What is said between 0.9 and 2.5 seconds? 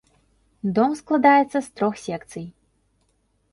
складаецца з трох секцый.